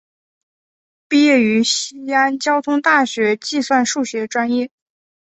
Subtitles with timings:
[1.07, 4.71] 毕业于西安交通大学计算数学专业。